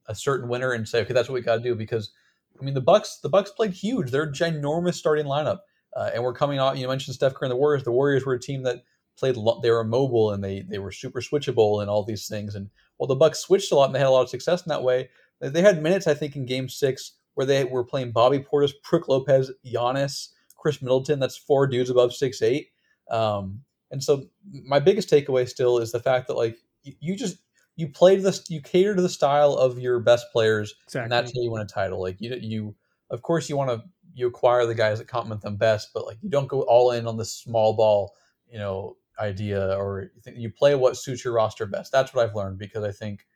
[0.06, 2.12] a certain winner and say, okay, that's what we got to do because
[2.60, 4.10] I mean, the Bucks the Bucks played huge.
[4.10, 5.60] They're a ginormous starting lineup,
[5.96, 6.76] uh, and we're coming off.
[6.76, 7.84] You mentioned Steph Curry and the Warriors.
[7.84, 8.84] The Warriors were a team that
[9.18, 9.36] played.
[9.62, 12.54] They were mobile and they they were super switchable and all these things.
[12.54, 14.70] And while the Bucks switched a lot and they had a lot of success in
[14.70, 18.38] that way, they had minutes I think in Game Six where they were playing Bobby
[18.38, 21.20] Portis, Brook Lopez, Giannis, Khris Middleton.
[21.20, 22.68] That's four dudes above six eight.
[23.10, 24.26] Um, and so
[24.64, 27.38] my biggest takeaway still is the fact that like you just
[27.76, 31.04] you play this you cater to the style of your best players, Exactly.
[31.04, 32.00] and that's how you win a title.
[32.00, 32.74] Like you you
[33.10, 33.82] of course you want to
[34.14, 37.06] you acquire the guys that complement them best, but like you don't go all in
[37.06, 38.14] on the small ball,
[38.50, 41.92] you know, idea or you, think, you play what suits your roster best.
[41.92, 43.26] That's what I've learned because I think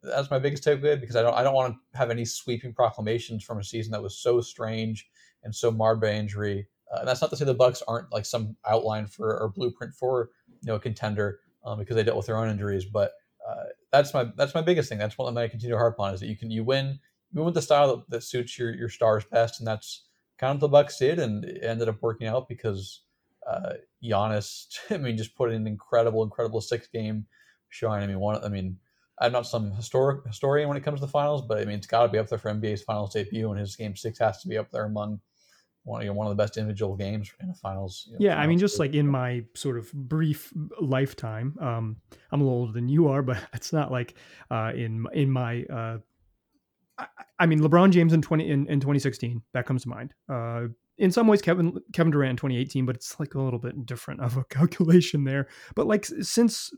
[0.00, 3.42] that's my biggest takeaway because I don't I don't want to have any sweeping proclamations
[3.42, 5.08] from a season that was so strange
[5.42, 6.68] and so marred by injury.
[6.92, 9.94] Uh, and that's not to say the Bucks aren't like some outline for or blueprint
[9.94, 10.30] for
[10.62, 13.12] you know a contender um, because they dealt with their own injuries, but
[13.48, 14.98] uh, that's my that's my biggest thing.
[14.98, 16.98] That's I'm going to continue to harp on is that you can you win
[17.32, 20.04] you win with the style that, that suits your your stars best, and that's
[20.38, 23.02] kind of the Bucks did, and it ended up working out because
[23.46, 27.26] uh, Giannis, I mean, just put in an incredible, incredible six game
[27.68, 28.02] showing.
[28.02, 28.76] I mean, one, I mean,
[29.20, 31.86] I'm not some historic historian when it comes to the finals, but I mean, it's
[31.86, 34.48] got to be up there for NBA's finals debut, and his game six has to
[34.48, 35.20] be up there among
[35.84, 38.04] one, you know, one of the best individual games in the finals.
[38.06, 41.96] You know, yeah, finals I mean, just like in my sort of brief lifetime, um,
[42.30, 44.14] I'm a little older than you are, but it's not like
[44.50, 45.64] uh, in in my.
[45.64, 45.98] Uh,
[46.98, 47.06] I,
[47.40, 50.14] I mean, LeBron James in twenty in, in 2016 that comes to mind.
[50.28, 53.86] Uh, in some ways, Kevin Kevin Durant in 2018, but it's like a little bit
[53.86, 55.48] different of a calculation there.
[55.74, 56.70] But like since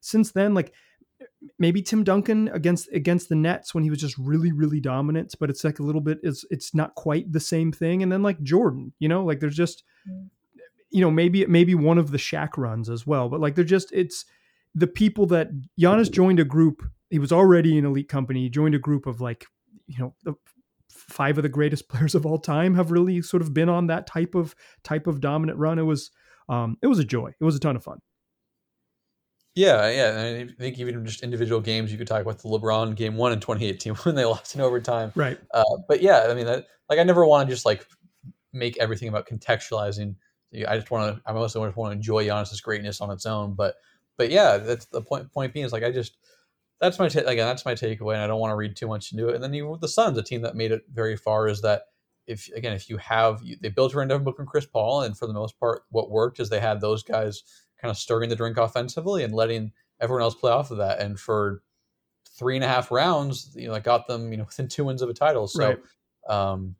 [0.00, 0.72] since then, like
[1.58, 5.50] maybe Tim Duncan against against the Nets when he was just really really dominant, but
[5.50, 8.02] it's like a little bit it's it's not quite the same thing.
[8.02, 9.82] And then like Jordan, you know, like there's just
[10.90, 13.92] you know maybe maybe one of the Shaq runs as well, but like they're just
[13.92, 14.24] it's
[14.74, 15.48] the people that
[15.80, 16.82] Giannis joined a group.
[17.10, 18.40] He was already an elite company.
[18.42, 19.46] He joined a group of like
[19.86, 20.34] you know the
[20.88, 24.06] five of the greatest players of all time have really sort of been on that
[24.06, 25.78] type of type of dominant run.
[25.78, 26.10] It was
[26.48, 27.32] um, it was a joy.
[27.40, 27.98] It was a ton of fun.
[29.56, 30.44] Yeah, yeah.
[30.44, 33.40] I think even just individual games, you could talk about the LeBron game one in
[33.40, 35.12] 2018 when they lost in overtime.
[35.16, 35.40] Right.
[35.52, 37.86] Uh, but yeah, I mean, that, like I never want to just like
[38.52, 40.14] make everything about contextualizing.
[40.68, 41.22] I just want to.
[41.26, 43.54] I mostly just want to enjoy Giannis's greatness on its own.
[43.54, 43.76] But
[44.18, 45.32] but yeah, that's the point.
[45.32, 46.18] Point being is like I just
[46.78, 49.10] that's my ta- again that's my takeaway, and I don't want to read too much
[49.10, 49.34] into it.
[49.34, 51.84] And then even with the Suns, a team that made it very far, is that
[52.26, 55.16] if again if you have you, they built around Devin Booker and Chris Paul, and
[55.16, 57.42] for the most part, what worked is they had those guys
[57.86, 60.98] kind of stirring the drink offensively and letting everyone else play off of that.
[61.00, 61.62] And for
[62.36, 65.02] three and a half rounds, you know, I got them, you know, within two wins
[65.02, 65.46] of a title.
[65.46, 65.78] So, Right.
[66.28, 66.74] um,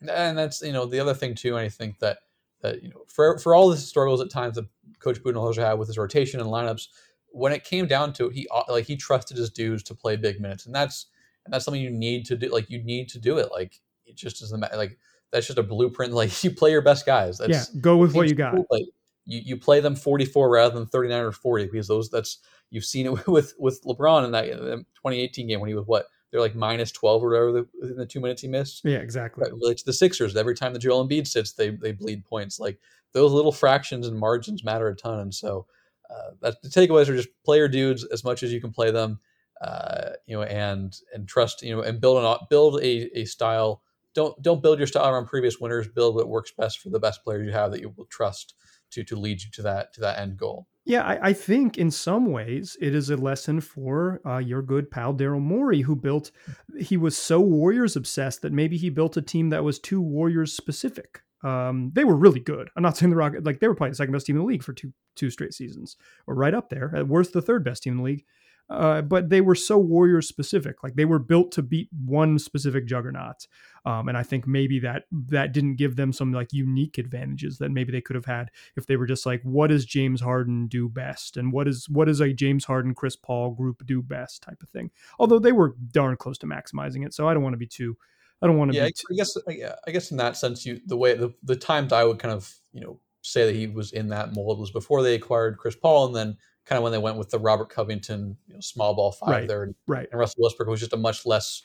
[0.00, 1.56] and that's you know the other thing too.
[1.56, 2.18] And I think that
[2.62, 4.66] that you know for for all the struggles at times that
[5.00, 6.86] Coach Budenholzer had with his rotation and lineups,
[7.30, 10.16] when it came down to it, he uh, like he trusted his dudes to play
[10.16, 11.06] big minutes, and that's
[11.44, 12.48] and that's something you need to do.
[12.48, 13.48] Like you need to do it.
[13.50, 14.76] Like it just doesn't matter.
[14.76, 14.98] Like
[15.32, 16.12] that's just a blueprint.
[16.18, 17.38] Like you play your best guys.
[17.38, 18.54] That's, yeah, go with what you got.
[18.70, 18.82] but
[19.28, 22.38] you, you play them 44 rather than 39 or 40 because those that's
[22.70, 26.40] you've seen it with with LeBron in that, 2018 game when he was what they're
[26.40, 28.82] like minus 12 or whatever the, within the two minutes he missed.
[28.84, 29.44] Yeah, exactly.
[29.44, 32.58] Right, Like the Sixers, every time the Joel Embiid sits, they they bleed points.
[32.58, 32.80] Like
[33.12, 35.20] those little fractions and margins matter a ton.
[35.20, 35.66] And so
[36.10, 38.90] uh, that the takeaways are just play your dudes as much as you can play
[38.90, 39.20] them,
[39.60, 43.82] uh, you know, and and trust, you know, and build an build a, a style.
[44.14, 45.86] Don't don't build your style around previous winners.
[45.86, 48.54] Build what works best for the best players you have that you will trust
[48.90, 50.66] to to lead you to that to that end goal.
[50.84, 54.90] Yeah, I, I think in some ways it is a lesson for uh, your good
[54.90, 56.30] pal Daryl Morey, who built.
[56.78, 60.54] He was so Warriors obsessed that maybe he built a team that was too Warriors
[60.54, 61.20] specific.
[61.44, 62.70] Um, they were really good.
[62.74, 64.48] I'm not saying the Rocket like they were probably the second best team in the
[64.48, 65.96] league for two two straight seasons,
[66.26, 66.92] or right up there.
[66.96, 68.24] At worst, the third best team in the league.
[68.70, 70.82] Uh, but they were so Warriors specific.
[70.82, 73.46] Like they were built to beat one specific juggernaut.
[73.84, 77.70] Um, and I think maybe that that didn't give them some like unique advantages that
[77.70, 80.88] maybe they could have had if they were just like, what does James Harden do
[80.88, 84.62] best, and what is what does a James Harden Chris Paul group do best type
[84.62, 84.90] of thing.
[85.18, 87.96] Although they were darn close to maximizing it, so I don't want to be too.
[88.40, 88.92] I don't want to Yeah, I be.
[88.92, 91.92] Too, I guess yeah, I guess in that sense, you the way the the times
[91.92, 95.02] I would kind of you know say that he was in that mold was before
[95.02, 98.36] they acquired Chris Paul, and then kind of when they went with the Robert Covington
[98.46, 99.48] you know, small ball five Right.
[99.48, 100.06] there, and, right.
[100.10, 101.64] and Russell Westbrook was just a much less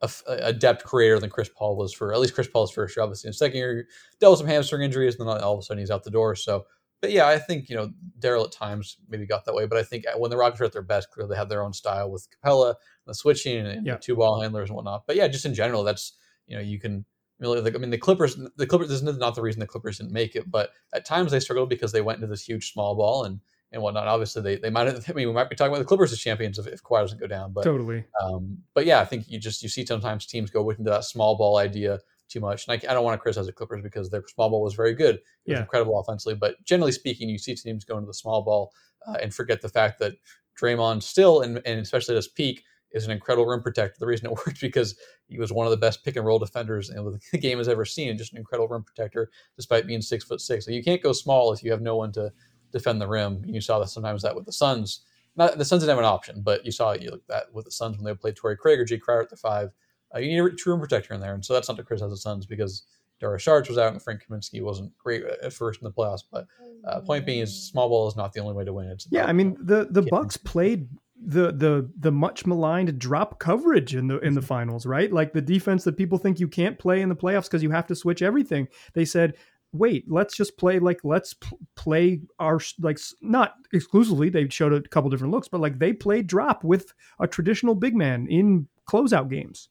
[0.00, 3.02] af- adept creator than Chris Paul was for at least Chris Paul's first year.
[3.04, 3.86] Obviously, in second year,
[4.20, 6.34] dealt with some hamstring injuries, and then all of a sudden he's out the door.
[6.34, 6.66] So,
[7.00, 9.82] but yeah, I think you know Daryl at times maybe got that way, but I
[9.82, 12.10] think uh, when the Rockets were at their best, clearly they had their own style
[12.10, 12.74] with Capela,
[13.06, 13.94] the switching, and Yeah.
[13.94, 15.04] the two ball handlers and whatnot.
[15.06, 16.14] But yeah, just in general, that's
[16.46, 17.04] you know you can.
[17.40, 18.36] Really, like, I mean, the Clippers.
[18.56, 18.88] The Clippers.
[18.88, 21.68] This is not the reason the Clippers didn't make it, but at times they struggled
[21.68, 23.38] because they went into this huge small ball and
[23.72, 24.06] and whatnot.
[24.06, 24.86] Obviously, they they might.
[24.86, 27.02] Have, I mean, we might be talking about the Clippers as champions if, if Kawhi
[27.02, 27.52] doesn't go down.
[27.52, 28.04] But Totally.
[28.22, 31.36] um, but yeah, I think you just you see sometimes teams go into that small
[31.36, 34.22] ball idea too much, and I, I don't want to criticize the Clippers because their
[34.28, 35.60] small ball was very good, it was Yeah.
[35.60, 36.34] incredible offensively.
[36.34, 38.72] But generally speaking, you see teams go into the small ball
[39.06, 40.12] uh, and forget the fact that
[40.60, 43.96] Draymond still, and, and especially at his peak, is an incredible rim protector.
[43.98, 44.94] The reason it worked because
[45.28, 47.84] he was one of the best pick and roll defenders in the game has ever
[47.84, 50.64] seen, and just an incredible rim protector despite being six foot six.
[50.66, 52.30] So you can't go small if you have no one to
[52.72, 53.42] defend the rim.
[53.46, 55.02] You saw that sometimes that with the Suns
[55.38, 57.70] not the Suns didn't have an option, but you saw you look that with the
[57.70, 59.70] Suns when they played Torrey Craig or Jae Crowder at the five.
[60.14, 62.10] Uh, you need a true rim protector in there, and so that's not to criticize
[62.10, 62.82] the Suns because
[63.20, 66.24] Dario Saric was out and Frank Kaminsky wasn't great at first in the playoffs.
[66.30, 66.46] But
[66.84, 68.88] uh, point being is small ball is not the only way to win.
[68.88, 70.88] It's yeah, I mean the the Bucks played
[71.20, 75.12] the the the much maligned drop coverage in the in the finals, right?
[75.12, 77.86] Like the defense that people think you can't play in the playoffs because you have
[77.88, 78.66] to switch everything.
[78.94, 79.34] They said,
[79.72, 84.82] "Wait, let's just play like let's pl- play our like not exclusively." They showed a
[84.82, 89.28] couple different looks, but like they played drop with a traditional big man in closeout
[89.28, 89.68] games.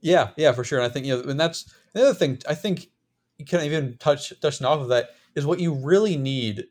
[0.00, 0.78] Yeah, yeah, for sure.
[0.78, 2.38] And I think you know, and that's the other thing.
[2.48, 2.88] I think
[3.38, 6.64] you can even touch touching off of that is what you really need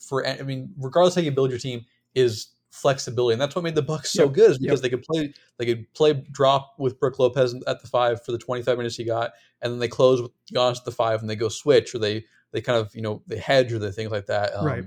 [0.00, 0.26] for.
[0.26, 3.82] I mean, regardless how you build your team, is flexibility, and that's what made the
[3.82, 4.32] Bucks so yep.
[4.32, 4.50] good.
[4.52, 4.82] Is because yep.
[4.82, 8.38] they could play they could play drop with Brook Lopez at the five for the
[8.38, 11.28] twenty five minutes he got, and then they close with Giannis at the five, and
[11.28, 14.10] they go switch, or they they kind of you know they hedge or the things
[14.10, 14.56] like that.
[14.56, 14.84] Um, right.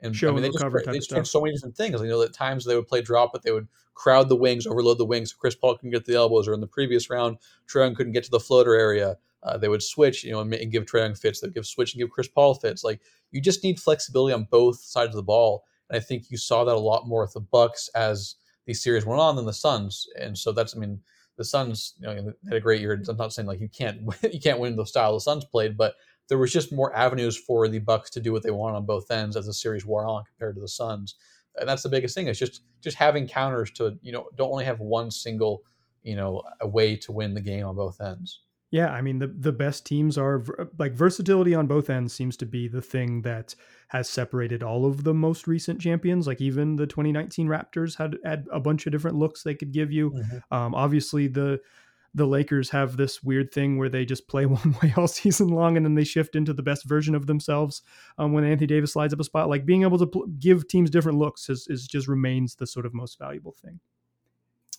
[0.00, 2.00] And Show I mean, they just, they just so many different things.
[2.00, 4.98] You know, at times they would play drop, but they would crowd the wings, overload
[4.98, 5.30] the wings.
[5.30, 7.36] So Chris Paul couldn't get to the elbows, or in the previous round,
[7.68, 9.16] Trae Young couldn't get to the floater area.
[9.44, 11.40] Uh, they would switch, you know, and, and give Trae Young fits.
[11.40, 12.82] They'd give switch and give Chris Paul fits.
[12.82, 16.64] Like you just need flexibility on both sides of the ball, I think you saw
[16.64, 20.06] that a lot more with the Bucks as these series went on than the Suns.
[20.18, 21.00] And so that's, I mean,
[21.36, 23.00] the Suns, you know, had a great year.
[23.08, 24.00] I'm not saying like you can't
[24.32, 25.94] you can't win the style the Suns played, but
[26.28, 29.10] there was just more avenues for the Bucks to do what they want on both
[29.10, 31.16] ends as the series wore on compared to the Suns.
[31.58, 32.28] And that's the biggest thing.
[32.28, 35.62] It's just just having counters to you know don't only have one single
[36.02, 38.40] you know a way to win the game on both ends.
[38.72, 40.42] Yeah, I mean the the best teams are
[40.78, 43.54] like versatility on both ends seems to be the thing that
[43.88, 46.26] has separated all of the most recent champions.
[46.26, 49.92] Like even the 2019 Raptors had had a bunch of different looks they could give
[49.92, 50.12] you.
[50.12, 50.54] Mm-hmm.
[50.54, 51.60] Um, obviously the
[52.14, 55.76] the Lakers have this weird thing where they just play one way all season long
[55.76, 57.82] and then they shift into the best version of themselves
[58.16, 59.50] um, when Anthony Davis slides up a spot.
[59.50, 62.86] Like being able to pl- give teams different looks is, is just remains the sort
[62.86, 63.80] of most valuable thing.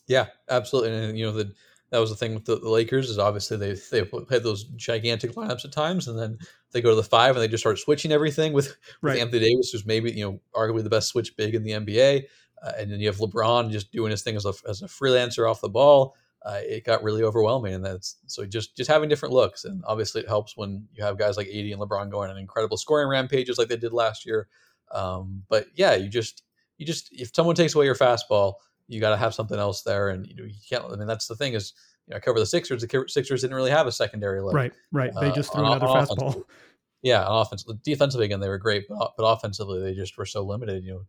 [0.07, 0.97] Yeah, absolutely.
[0.97, 1.53] And you know the
[1.93, 5.33] that was the thing with the, the, Lakers is obviously they they had those gigantic
[5.33, 6.37] lineups at times, and then
[6.71, 8.67] they go to the five and they just start switching everything with,
[9.01, 9.19] with right.
[9.19, 12.23] Anthony Davis, who's maybe you know arguably the best switch big in the NBA,
[12.63, 15.49] uh, and then you have LeBron just doing his thing as a as a freelancer
[15.49, 17.73] off the ball uh, it got really overwhelming.
[17.73, 21.17] And that's so just just having different looks, and obviously it helps when you have
[21.17, 24.47] guys like AD and LeBron going on incredible scoring rampages like they did last year.
[24.91, 26.43] Um, but yeah, you just
[26.77, 28.55] you just if someone takes away your fastball,
[28.87, 30.85] you got to have something else there, and you know you can't.
[30.85, 31.73] I mean, that's the thing is.
[32.07, 32.81] You know, I cover the Sixers.
[32.81, 34.53] The Sixers didn't really have a secondary look.
[34.53, 35.13] Right, right.
[35.19, 36.43] They uh, just threw uh, another fastball.
[37.01, 40.41] Yeah, on offense, defensively again they were great, but but offensively they just were so
[40.41, 40.85] limited.
[40.85, 41.01] You know,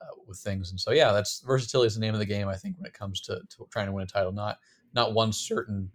[0.00, 0.70] uh, with things.
[0.70, 2.48] And so, yeah, that's versatility is the name of the game.
[2.48, 4.58] I think when it comes to, to trying to win a title, not
[4.94, 5.90] not one certain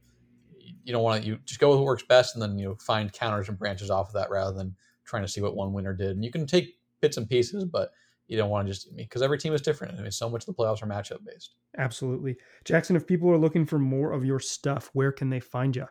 [0.83, 2.75] you don't want to you just go with what works best and then you know
[2.75, 5.93] find counters and branches off of that rather than trying to see what one winner
[5.93, 7.91] did and you can take bits and pieces but
[8.33, 10.47] you don't want to just because every team is different i mean so much of
[10.47, 14.39] the playoffs are matchup based absolutely jackson if people are looking for more of your
[14.39, 15.85] stuff where can they find you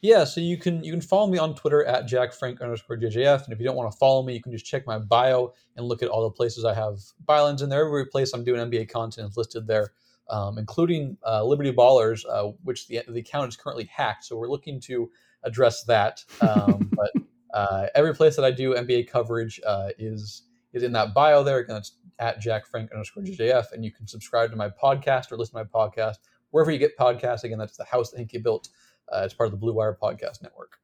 [0.00, 3.52] yeah so you can you can follow me on twitter at jackfrank underscore jjf and
[3.52, 6.02] if you don't want to follow me you can just check my bio and look
[6.02, 9.28] at all the places i have bylines in there every place i'm doing nba content
[9.30, 9.92] is listed there
[10.28, 14.24] um, including uh, Liberty Ballers, uh, which the, the account is currently hacked.
[14.24, 15.10] So we're looking to
[15.44, 16.24] address that.
[16.40, 17.12] Um, but
[17.54, 20.42] uh, every place that I do NBA coverage uh, is
[20.76, 21.58] is in that bio there.
[21.58, 25.36] Again, it's at Jack Frank underscore JJF, and you can subscribe to my podcast or
[25.36, 26.16] listen to my podcast
[26.50, 27.44] wherever you get podcasts.
[27.44, 28.68] Again, that's the house that Hinkie built.
[29.12, 30.78] Uh, it's part of the Blue Wire Podcast Network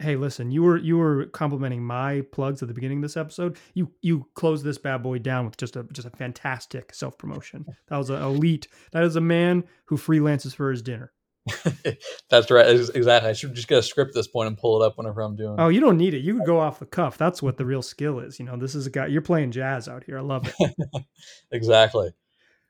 [0.00, 3.56] hey listen you were you were complimenting my plugs at the beginning of this episode
[3.74, 7.96] you you closed this bad boy down with just a just a fantastic self-promotion that
[7.96, 11.12] was an elite that is a man who freelances for his dinner
[12.30, 14.86] that's right exactly i should just get a script at this point and pull it
[14.86, 17.18] up whenever i'm doing oh you don't need it you could go off the cuff
[17.18, 19.86] that's what the real skill is you know this is a guy you're playing jazz
[19.86, 20.74] out here i love it.
[21.52, 22.10] Exactly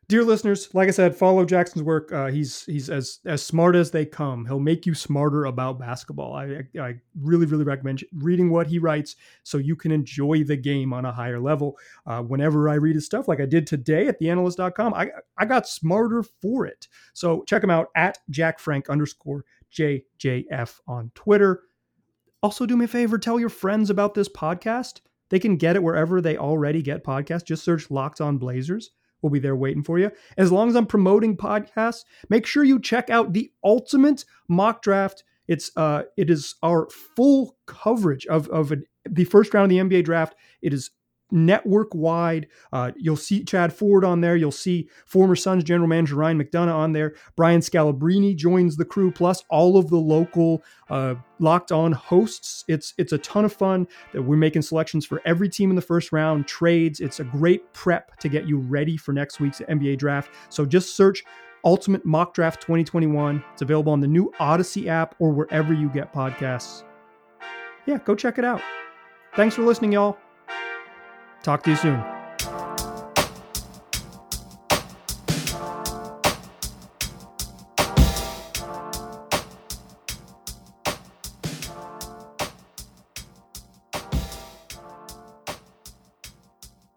[0.08, 2.12] dear listeners, like I said, follow Jackson's work.
[2.12, 4.46] Uh, he's he's as as smart as they come.
[4.46, 6.34] He'll make you smarter about basketball.
[6.34, 10.92] I, I really really recommend reading what he writes so you can enjoy the game
[10.92, 11.78] on a higher level.
[12.06, 15.68] Uh, whenever I read his stuff, like I did today at theanalyst.com, I I got
[15.68, 16.88] smarter for it.
[17.12, 21.62] So check him out at Jack Frank underscore JJF on Twitter.
[22.42, 25.00] Also, do me a favor, tell your friends about this podcast.
[25.30, 27.46] They can get it wherever they already get podcasts.
[27.46, 28.90] Just search Locked On Blazers
[29.24, 30.12] will be there waiting for you.
[30.36, 35.24] As long as I'm promoting podcasts, make sure you check out the ultimate mock draft.
[35.48, 39.96] It's uh, it is our full coverage of of an, the first round of the
[39.96, 40.36] NBA draft.
[40.60, 40.90] It is
[41.34, 42.46] network wide.
[42.72, 44.36] Uh, you'll see Chad Ford on there.
[44.36, 47.14] You'll see former Suns general manager Ryan McDonough on there.
[47.36, 52.64] Brian Scalabrine joins the crew, plus all of the local uh, locked on hosts.
[52.68, 53.86] It's it's a ton of fun.
[54.12, 57.00] That we're making selections for every team in the first round, trades.
[57.00, 60.30] It's a great prep to get you ready for next week's NBA draft.
[60.48, 61.24] So just search
[61.64, 63.42] Ultimate Mock Draft 2021.
[63.52, 66.84] It's available on the new Odyssey app or wherever you get podcasts.
[67.86, 68.60] Yeah, go check it out.
[69.34, 70.16] Thanks for listening, y'all.
[71.44, 72.13] Talk to you soon.